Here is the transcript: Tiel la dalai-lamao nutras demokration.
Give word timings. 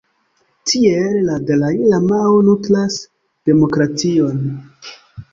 Tiel 0.69 1.17
la 1.25 1.33
dalai-lamao 1.49 2.39
nutras 2.47 2.95
demokration. 3.51 4.41